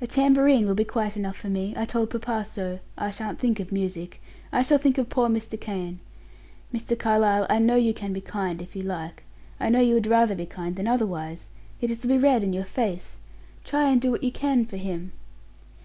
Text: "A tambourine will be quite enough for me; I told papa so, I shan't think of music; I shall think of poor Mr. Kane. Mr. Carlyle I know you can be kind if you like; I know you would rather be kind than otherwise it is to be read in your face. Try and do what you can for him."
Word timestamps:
"A 0.00 0.08
tambourine 0.08 0.66
will 0.66 0.74
be 0.74 0.82
quite 0.82 1.16
enough 1.16 1.36
for 1.36 1.48
me; 1.48 1.72
I 1.76 1.84
told 1.84 2.10
papa 2.10 2.44
so, 2.44 2.80
I 2.98 3.12
shan't 3.12 3.38
think 3.38 3.60
of 3.60 3.70
music; 3.70 4.20
I 4.50 4.60
shall 4.62 4.76
think 4.76 4.98
of 4.98 5.08
poor 5.08 5.28
Mr. 5.28 5.56
Kane. 5.60 6.00
Mr. 6.74 6.98
Carlyle 6.98 7.46
I 7.48 7.60
know 7.60 7.76
you 7.76 7.94
can 7.94 8.12
be 8.12 8.20
kind 8.20 8.60
if 8.60 8.74
you 8.74 8.82
like; 8.82 9.22
I 9.60 9.68
know 9.68 9.78
you 9.78 9.94
would 9.94 10.08
rather 10.08 10.34
be 10.34 10.46
kind 10.46 10.74
than 10.74 10.88
otherwise 10.88 11.50
it 11.80 11.92
is 11.92 12.00
to 12.00 12.08
be 12.08 12.18
read 12.18 12.42
in 12.42 12.52
your 12.52 12.64
face. 12.64 13.18
Try 13.62 13.88
and 13.88 14.00
do 14.02 14.10
what 14.10 14.24
you 14.24 14.32
can 14.32 14.64
for 14.64 14.78
him." 14.78 15.12